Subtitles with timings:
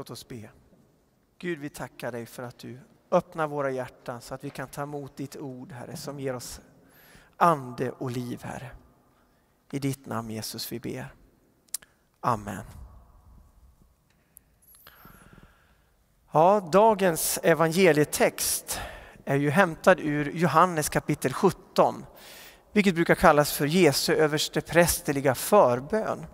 [0.00, 0.50] Låt oss be.
[1.38, 2.78] Gud, vi tackar dig för att du
[3.10, 6.60] öppnar våra hjärtan så att vi kan ta emot ditt ord, Herre, som ger oss
[7.36, 8.70] ande och liv, Herre.
[9.70, 11.14] I ditt namn Jesus vi ber.
[12.20, 12.64] Amen.
[16.32, 18.80] Ja, dagens evangelietext
[19.24, 22.06] är ju hämtad ur Johannes kapitel 17,
[22.72, 26.26] vilket brukar kallas för Jesu översteprästerliga förbön.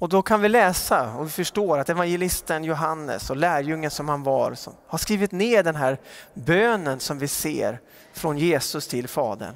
[0.00, 4.22] Och då kan vi läsa och vi förstår att evangelisten Johannes och lärjungen som han
[4.22, 5.98] var som har skrivit ner den här
[6.34, 7.80] bönen som vi ser
[8.12, 9.54] från Jesus till Fadern.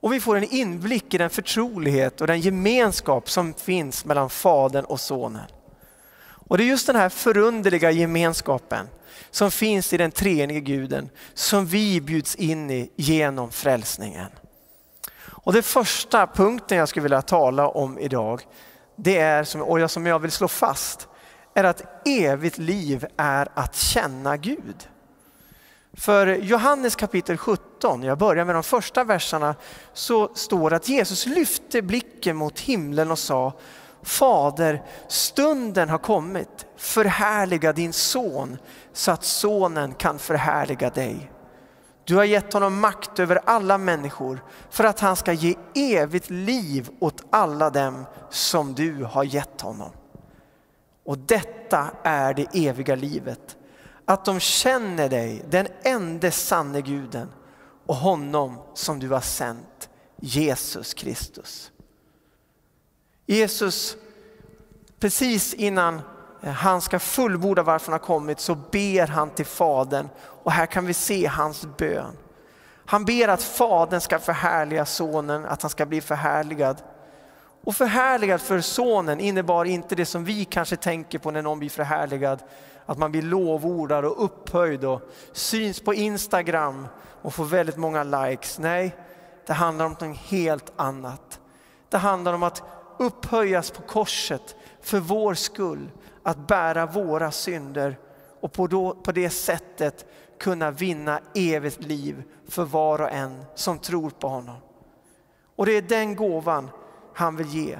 [0.00, 4.84] Och vi får en inblick i den förtrolighet och den gemenskap som finns mellan Fadern
[4.84, 5.46] och Sonen.
[6.24, 8.88] Och det är just den här förunderliga gemenskapen
[9.30, 14.28] som finns i den treenige guden som vi bjuds in i genom frälsningen.
[15.26, 18.42] Och den första punkten jag skulle vilja tala om idag,
[18.96, 21.08] det är, och som jag vill slå fast,
[21.54, 24.88] är att evigt liv är att känna Gud.
[25.96, 29.54] För Johannes kapitel 17, jag börjar med de första verserna,
[29.92, 33.52] så står det att Jesus lyfte blicken mot himlen och sa
[34.02, 38.58] Fader, stunden har kommit, förhärliga din son
[38.92, 41.30] så att sonen kan förhärliga dig.
[42.04, 46.88] Du har gett honom makt över alla människor för att han ska ge evigt liv
[46.98, 49.90] åt alla dem som du har gett honom.
[51.04, 53.56] Och detta är det eviga livet,
[54.04, 57.28] att de känner dig, den enda sanne guden
[57.86, 61.72] och honom som du har sänt, Jesus Kristus.
[63.26, 63.96] Jesus,
[64.98, 66.00] precis innan
[66.44, 70.66] Eh, han ska fullborda varför han har kommit så ber han till Fadern och här
[70.66, 72.16] kan vi se hans bön.
[72.86, 76.82] Han ber att Fadern ska förhärliga Sonen, att han ska bli förhärligad.
[77.64, 81.70] Och förhärligad för Sonen innebar inte det som vi kanske tänker på när någon blir
[81.70, 82.42] förhärligad.
[82.86, 85.00] Att man blir lovordad och upphöjd och
[85.32, 86.88] syns på Instagram
[87.22, 88.58] och får väldigt många likes.
[88.58, 88.96] Nej,
[89.46, 91.40] det handlar om något helt annat.
[91.88, 92.62] Det handlar om att
[92.98, 95.90] upphöjas på korset för vår skull,
[96.24, 97.98] att bära våra synder
[98.40, 100.06] och på, då, på det sättet
[100.38, 104.56] kunna vinna evigt liv för var och en som tror på honom.
[105.56, 106.70] Och det är den gåvan
[107.14, 107.78] han vill ge.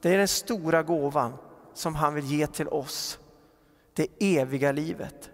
[0.00, 1.32] Det är den stora gåvan
[1.74, 3.18] som han vill ge till oss.
[3.94, 5.30] Det eviga livet.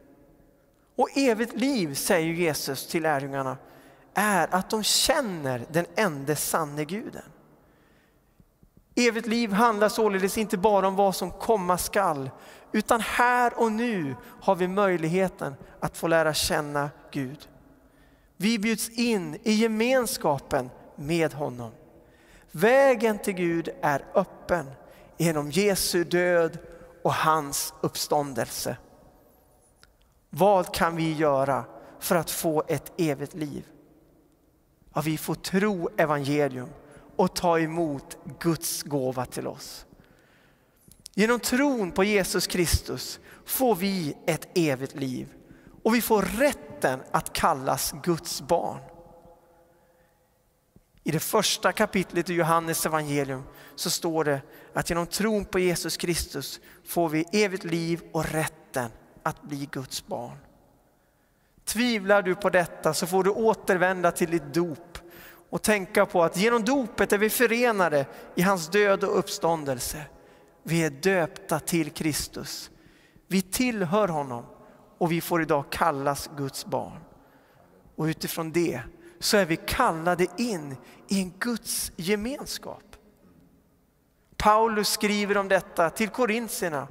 [0.97, 3.57] Och evigt liv, säger Jesus till lärjungarna,
[4.15, 7.23] är att de känner den enda sanne guden.
[8.99, 12.31] Evigt liv handlar således inte bara om vad som komma skall,
[12.73, 17.49] utan här och nu har vi möjligheten att få lära känna Gud.
[18.37, 21.71] Vi bjuds in i gemenskapen med honom.
[22.51, 24.71] Vägen till Gud är öppen
[25.17, 26.59] genom Jesu död
[27.03, 28.77] och hans uppståndelse.
[30.31, 31.65] Vad kan vi göra
[31.99, 33.65] för att få ett evigt liv?
[34.95, 36.69] Ja, vi får tro evangelium
[37.19, 39.87] och ta emot Guds gåva till oss.
[41.15, 45.35] Genom tron på Jesus Kristus får vi ett evigt liv
[45.83, 48.81] och vi får rätten att kallas Guds barn.
[51.05, 53.43] I det första kapitlet i Johannes evangelium
[53.75, 54.43] så står det
[54.73, 58.91] att genom tron på Jesus Kristus får vi evigt liv och rätten
[59.23, 60.37] att bli Guds barn.
[61.65, 64.88] Tvivlar du på detta så får du återvända till ditt dop
[65.51, 70.03] och tänka på att genom dopet är vi förenade i hans död och uppståndelse.
[70.63, 72.71] Vi är döpta till Kristus.
[73.27, 74.45] Vi tillhör honom
[74.99, 77.01] och vi får idag kallas Guds barn.
[77.97, 78.81] Och utifrån det
[79.19, 80.77] så är vi kallade in
[81.09, 82.83] i en Guds gemenskap.
[84.37, 86.89] Paulus skriver om detta till korintierna,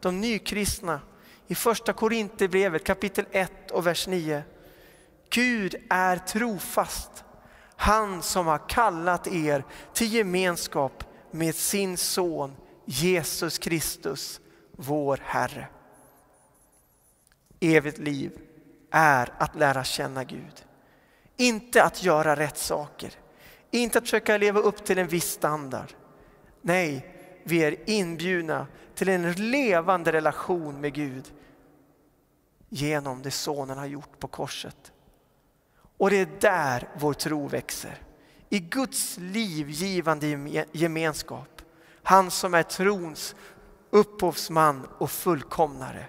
[0.00, 1.00] de nykristna,
[1.46, 4.42] i första Korinthierbrevet kapitel 1 och vers 9.
[5.30, 7.24] Gud är trofast,
[7.80, 14.40] han som har kallat er till gemenskap med sin son Jesus Kristus,
[14.72, 15.68] vår Herre.
[17.60, 18.40] Evigt liv
[18.90, 20.64] är att lära känna Gud.
[21.36, 23.12] Inte att göra rätt saker,
[23.70, 25.92] inte att försöka leva upp till en viss standard.
[26.62, 27.14] Nej,
[27.44, 31.32] vi är inbjudna till en levande relation med Gud
[32.68, 34.92] genom det sonen har gjort på korset.
[35.98, 37.94] Och det är där vår tro växer.
[38.50, 40.26] I Guds livgivande
[40.72, 41.62] gemenskap.
[42.02, 43.34] Han som är trons
[43.90, 46.06] upphovsman och fullkomnare.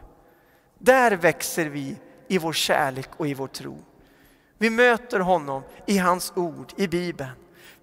[0.77, 1.97] Där växer vi
[2.27, 3.77] i vår kärlek och i vår tro.
[4.57, 7.31] Vi möter honom i hans ord i Bibeln.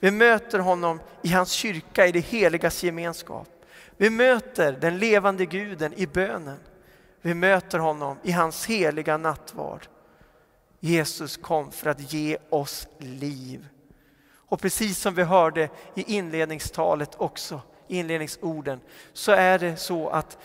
[0.00, 3.48] Vi möter honom i hans kyrka, i det heligas gemenskap.
[3.96, 6.58] Vi möter den levande guden i bönen.
[7.22, 9.86] Vi möter honom i hans heliga nattvard.
[10.86, 13.68] Jesus kom för att ge oss liv.
[14.34, 18.80] Och precis som vi hörde i inledningstalet också, inledningsorden,
[19.12, 20.38] så är det så att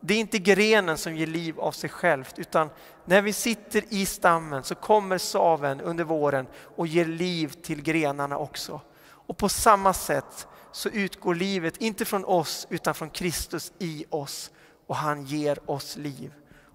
[0.00, 2.70] det är inte grenen som ger liv av sig självt, utan
[3.04, 6.46] när vi sitter i stammen så kommer saven under våren
[6.76, 8.80] och ger liv till grenarna också.
[9.00, 14.50] Och på samma sätt så utgår livet inte från oss utan från Kristus i oss
[14.86, 16.32] och han ger oss liv.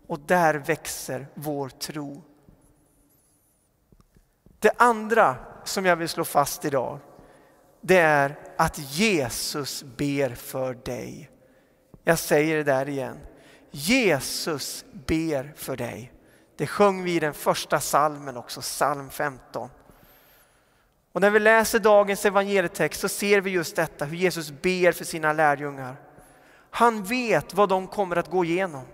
[0.08, 2.24] Och där växer vår tro.
[4.64, 7.00] Det andra som jag vill slå fast idag,
[7.82, 11.30] det är att Jesus ber för dig.
[12.04, 13.18] Jag säger det där igen.
[13.72, 16.14] Jesus ber för dig.
[16.58, 19.70] Det sjöng vi i den första salmen också, psalm 15.
[21.12, 25.06] Och när vi läser dagens evangelietext så ser vi just detta, hur Jesus ber för
[25.06, 25.96] sina lärjungar.
[26.70, 28.86] Han vet vad de kommer att gå igenom.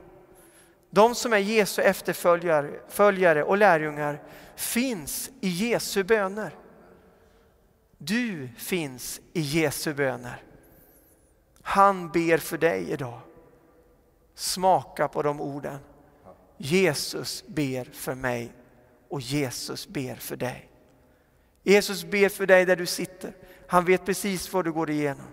[0.89, 4.23] De som är Jesu efterföljare och lärjungar
[4.55, 6.55] finns i Jesu böner.
[7.97, 10.43] Du finns i Jesu böner.
[11.61, 13.19] Han ber för dig idag.
[14.35, 15.77] Smaka på de orden.
[16.57, 18.51] Jesus ber för mig
[19.09, 20.69] och Jesus ber för dig.
[21.63, 23.33] Jesus ber för dig där du sitter.
[23.67, 25.25] Han vet precis vad du går igenom.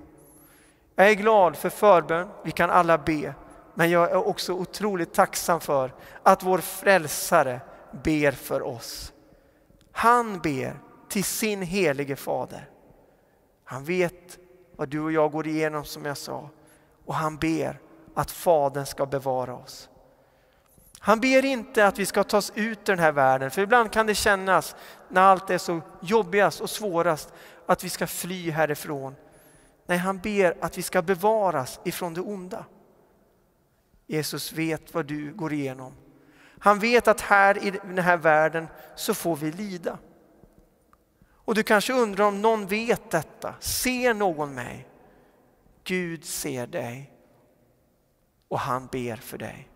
[0.94, 3.34] Jag är glad för förbön, vi kan alla be.
[3.78, 7.61] Men jag är också otroligt tacksam för att vår frälsare
[8.05, 9.12] ber för oss.
[9.93, 10.78] Han ber
[11.08, 12.70] till sin helige fader.
[13.64, 14.38] Han vet
[14.76, 16.50] vad du och jag går igenom som jag sa.
[17.05, 17.81] Och han ber
[18.14, 19.88] att Fadern ska bevara oss.
[20.99, 24.06] Han ber inte att vi ska tas ut ur den här världen, för ibland kan
[24.06, 24.76] det kännas
[25.08, 27.32] när allt är så jobbigast och svårast
[27.67, 29.14] att vi ska fly härifrån.
[29.87, 32.64] Nej, han ber att vi ska bevaras ifrån det onda.
[34.06, 35.92] Jesus vet vad du går igenom.
[36.58, 39.98] Han vet att här i den här världen så får vi lida.
[41.28, 43.54] Och du kanske undrar om någon vet detta.
[43.60, 44.88] Ser någon mig?
[45.84, 47.12] Gud ser dig
[48.48, 49.68] och han ber för dig.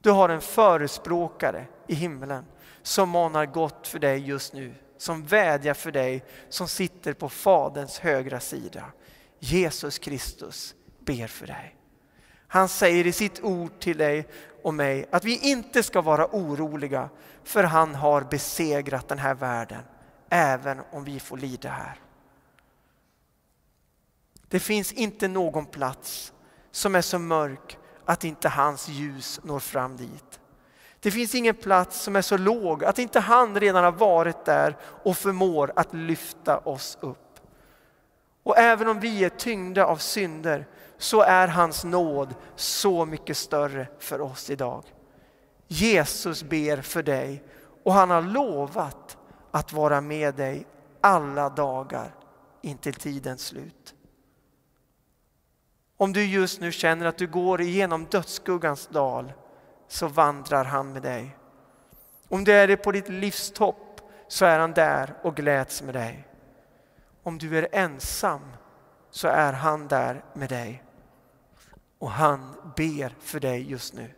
[0.00, 2.44] Du har en förespråkare i himlen
[2.82, 7.98] som manar gott för dig just nu, som vädjar för dig, som sitter på Faderns
[7.98, 8.84] högra sida.
[9.38, 11.76] Jesus Kristus ber för dig.
[12.54, 14.28] Han säger i sitt ord till dig
[14.62, 17.08] och mig att vi inte ska vara oroliga
[17.44, 19.82] för han har besegrat den här världen,
[20.28, 22.00] även om vi får lida här.
[24.48, 26.32] Det finns inte någon plats
[26.70, 30.40] som är så mörk att inte hans ljus når fram dit.
[31.00, 34.76] Det finns ingen plats som är så låg att inte han redan har varit där
[34.80, 37.40] och förmår att lyfta oss upp.
[38.42, 40.66] Och även om vi är tyngda av synder
[41.04, 44.84] så är hans nåd så mycket större för oss idag.
[45.68, 47.44] Jesus ber för dig
[47.84, 49.18] och han har lovat
[49.50, 50.66] att vara med dig
[51.00, 52.14] alla dagar
[52.62, 53.94] intill tidens slut.
[55.96, 59.32] Om du just nu känner att du går igenom dödsskuggans dal
[59.88, 61.36] så vandrar han med dig.
[62.28, 66.28] Om du är det på ditt livstopp så är han där och gläds med dig.
[67.22, 68.40] Om du är ensam
[69.10, 70.84] så är han där med dig.
[72.04, 74.10] Och han ber för dig just nu.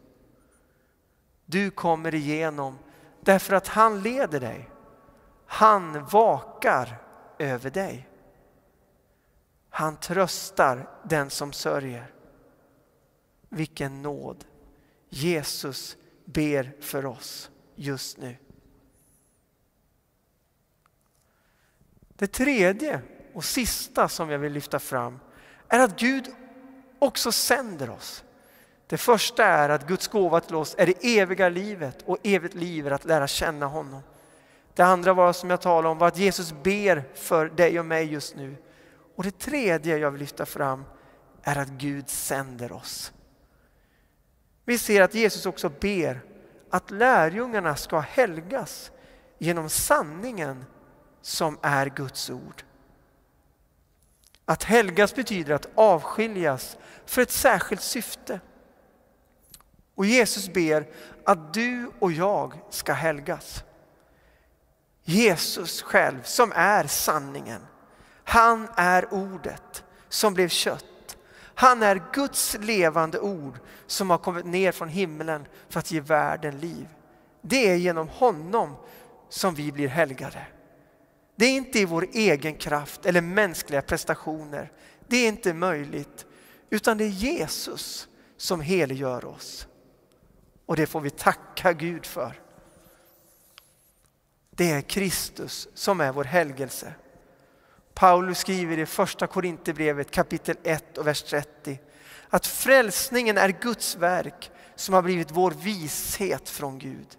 [1.45, 2.79] Du kommer igenom
[3.21, 4.71] därför att han leder dig.
[5.47, 7.03] Han vakar
[7.39, 8.09] över dig.
[9.71, 12.15] Han tröstar den som sörjer.
[13.49, 14.45] Vilken nåd!
[15.09, 18.37] Jesus ber för oss just nu.
[22.09, 23.03] Det tredje
[23.35, 25.19] och sista som jag vill lyfta fram
[25.69, 26.35] är att Gud
[26.99, 28.25] också sänder oss.
[28.87, 32.87] Det första är att Guds gåva till oss är det eviga livet och evigt liv
[32.87, 34.03] är att lära känna honom.
[34.75, 38.13] Det andra var som jag talade om var att Jesus ber för dig och mig
[38.13, 38.57] just nu.
[39.17, 40.85] Och det tredje jag vill lyfta fram
[41.43, 43.13] är att Gud sänder oss.
[44.65, 46.21] Vi ser att Jesus också ber
[46.71, 48.91] att lärjungarna ska helgas
[49.39, 50.65] genom sanningen
[51.23, 52.63] som är Guds ord.
[54.49, 56.77] Att helgas betyder att avskiljas
[57.07, 58.41] för ett särskilt syfte.
[59.95, 60.87] Och Jesus ber
[61.25, 63.65] att du och jag ska helgas.
[65.05, 67.61] Jesus själv som är sanningen.
[68.25, 71.17] Han är ordet som blev kött.
[71.55, 76.59] Han är Guds levande ord som har kommit ner från himlen för att ge världen
[76.59, 76.89] liv.
[77.43, 78.77] Det är genom honom
[79.29, 80.47] som vi blir helgade.
[81.37, 84.73] Det är inte i vår egen kraft eller mänskliga prestationer.
[85.09, 86.27] Det är inte möjligt.
[86.71, 89.67] utan det är Jesus som heliggör oss.
[90.67, 92.41] Och det får vi tacka Gud för.
[94.51, 96.95] Det är Kristus som är vår helgelse.
[97.95, 101.81] Paulus skriver i första Korinthierbrevet kapitel 1 och vers 30
[102.29, 107.19] att frälsningen är Guds verk som har blivit vår vishet från Gud.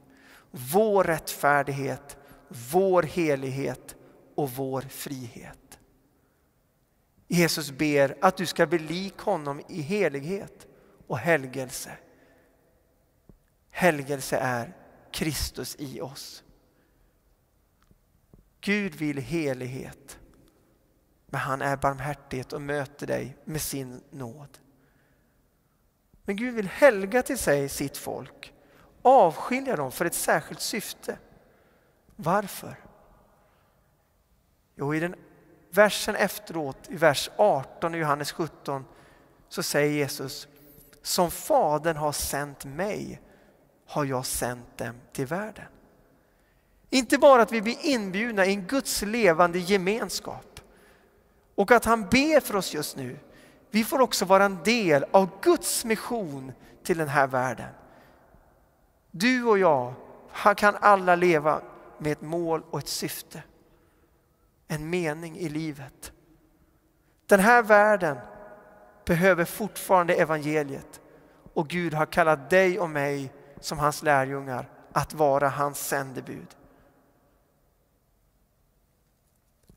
[0.51, 2.17] Vår rättfärdighet,
[2.71, 3.96] vår helighet
[4.37, 5.79] och vår frihet.
[7.27, 10.67] Jesus ber att du ska bli lik honom i helighet
[11.07, 11.97] och helgelse.
[13.69, 14.75] Helgelse är
[15.11, 16.43] Kristus i oss.
[18.61, 20.19] Gud vill helighet,
[21.25, 24.57] men han är barmhärtighet och möter dig med sin nåd.
[26.23, 28.53] Men Gud vill helga till sig sitt folk,
[29.01, 31.17] avskilja dem för ett särskilt syfte.
[32.15, 32.86] Varför?
[34.79, 35.15] Jo, i den
[35.69, 38.85] versen efteråt, i vers 18 i Johannes 17,
[39.49, 40.47] så säger Jesus,
[41.01, 43.21] som Fadern har sänt mig
[43.85, 45.65] har jag sänt dem till världen.
[46.89, 50.59] Inte bara att vi blir inbjudna i en Guds levande gemenskap
[51.55, 53.19] och att han ber för oss just nu.
[53.71, 56.51] Vi får också vara en del av Guds mission
[56.83, 57.69] till den här världen.
[59.11, 59.93] Du och jag
[60.57, 61.61] kan alla leva
[61.97, 63.43] med ett mål och ett syfte.
[64.67, 66.11] En mening i livet.
[67.25, 68.17] Den här världen
[69.05, 71.01] behöver fortfarande evangeliet
[71.53, 76.55] och Gud har kallat dig och mig som hans lärjungar att vara hans sändebud.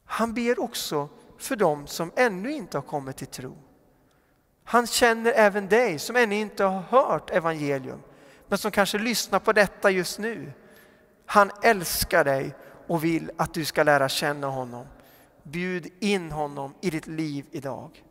[0.04, 3.56] Han ber också för dem som ännu inte har kommit till tro.
[4.64, 8.02] Han känner även dig som ännu inte har hört evangelium,
[8.48, 10.52] men som kanske lyssnar på detta just nu.
[11.26, 12.54] Han älskar dig
[12.90, 14.86] och vill att du ska lära känna honom.
[15.42, 18.04] Bjud in honom i ditt liv idag.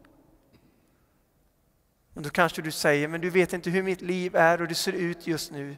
[2.13, 4.75] Och då kanske du säger, men du vet inte hur mitt liv är och det
[4.75, 5.77] ser ut just nu.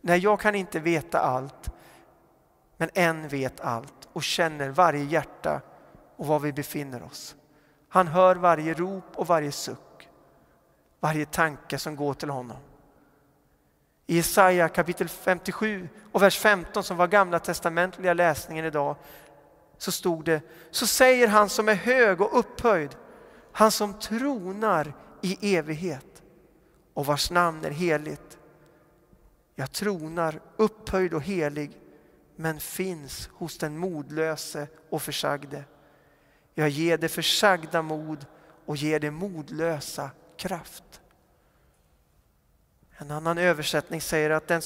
[0.00, 1.70] Nej, jag kan inte veta allt.
[2.76, 5.60] Men en vet allt och känner varje hjärta
[6.16, 7.36] och var vi befinner oss.
[7.88, 10.08] Han hör varje rop och varje suck.
[11.00, 12.58] Varje tanke som går till honom.
[14.06, 18.96] I Jesaja kapitel 57 och vers 15 som var gamla testamentliga läsningen idag
[19.78, 20.40] så stod det,
[20.70, 22.96] så säger han som är hög och upphöjd,
[23.52, 26.22] han som tronar i evighet
[26.94, 28.38] och vars namn är heligt.
[29.54, 31.70] Jag tronar upphöjd och helig
[32.36, 35.64] men finns hos den modlöse och försagde.
[36.54, 38.26] Jag ger det försagda mod
[38.66, 41.01] och ger det modlösa kraft.
[43.02, 44.62] En annan översättning säger att, den,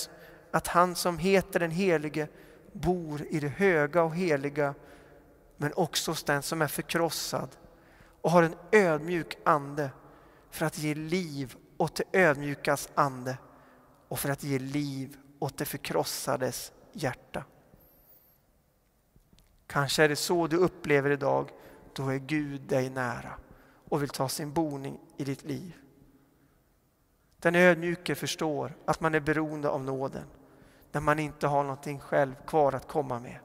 [0.50, 2.28] att han som heter den helige
[2.72, 4.74] bor i det höga och heliga
[5.56, 7.48] men också hos den som är förkrossad
[8.20, 9.90] och har en ödmjuk ande
[10.50, 13.38] för att ge liv åt det ödmjukas ande
[14.08, 17.44] och för att ge liv åt det förkrossades hjärta.
[19.66, 21.50] Kanske är det så du upplever idag,
[21.92, 23.38] då är Gud dig nära
[23.88, 25.85] och vill ta sin boning i ditt liv.
[27.46, 30.24] Den ödmjuke förstår att man är beroende av nåden
[30.92, 33.38] när man inte har någonting själv kvar att komma med.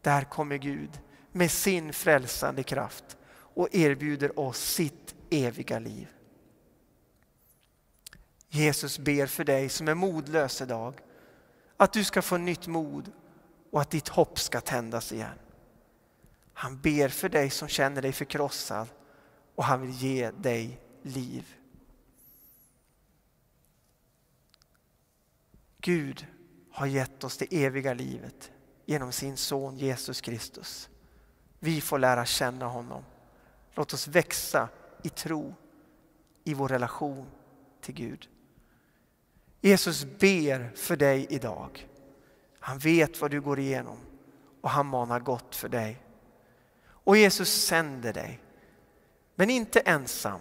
[0.00, 1.00] Där kommer Gud
[1.32, 6.08] med sin frälsande kraft och erbjuder oss sitt eviga liv.
[8.48, 10.94] Jesus ber för dig som är modlös idag
[11.76, 13.12] att du ska få nytt mod
[13.70, 15.38] och att ditt hopp ska tändas igen.
[16.52, 18.88] Han ber för dig som känner dig förkrossad
[19.54, 21.56] och han vill ge dig liv.
[25.86, 26.26] Gud
[26.70, 28.50] har gett oss det eviga livet
[28.86, 30.88] genom sin son Jesus Kristus.
[31.58, 33.02] Vi får lära känna honom.
[33.74, 34.68] Låt oss växa
[35.02, 35.54] i tro
[36.44, 37.26] i vår relation
[37.80, 38.28] till Gud.
[39.60, 41.88] Jesus ber för dig idag.
[42.60, 43.98] Han vet vad du går igenom
[44.60, 46.02] och han manar gott för dig.
[46.86, 48.40] Och Jesus sänder dig.
[49.34, 50.40] Men inte ensam,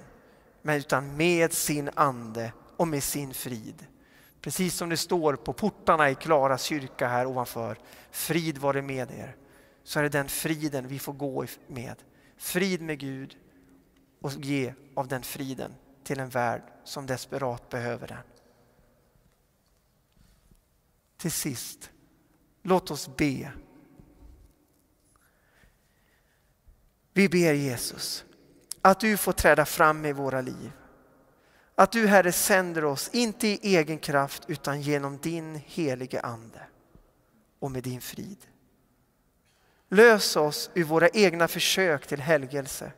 [0.61, 3.87] men utan med sin ande och med sin frid.
[4.45, 7.77] Precis som det står på portarna i Klara kyrka här ovanför.
[8.11, 9.35] Frid vare med er.
[9.83, 11.95] Så är det den friden vi får gå med.
[12.37, 13.37] Frid med Gud
[14.21, 15.73] och ge av den friden
[16.03, 18.23] till en värld som desperat behöver den.
[21.17, 21.91] Till sist,
[22.61, 23.51] låt oss be.
[27.13, 28.25] Vi ber Jesus
[28.81, 30.71] att du får träda fram i våra liv.
[31.75, 36.61] Att du Herre sänder oss, inte i egen kraft utan genom din helige Ande
[37.59, 38.37] och med din frid.
[39.89, 42.91] Lös oss ur våra egna försök till helgelse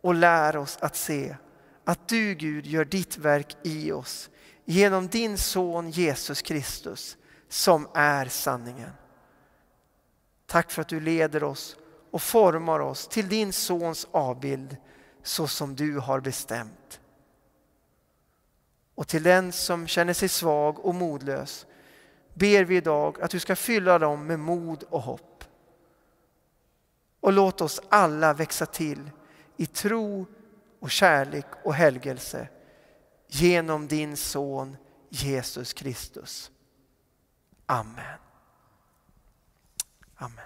[0.00, 1.36] och lär oss att se
[1.84, 4.30] att du Gud gör ditt verk i oss
[4.64, 7.16] genom din son Jesus Kristus
[7.48, 8.90] som är sanningen.
[10.46, 11.76] Tack för att du leder oss
[12.10, 14.76] och formar oss till din sons avbild
[15.22, 17.00] så som du har bestämt.
[18.98, 21.66] Och till den som känner sig svag och modlös
[22.34, 25.44] ber vi idag att du ska fylla dem med mod och hopp.
[27.20, 29.10] Och låt oss alla växa till
[29.56, 30.26] i tro
[30.80, 32.48] och kärlek och helgelse
[33.28, 34.76] genom din son
[35.08, 36.50] Jesus Kristus.
[37.66, 38.18] Amen.
[40.14, 40.44] Amen.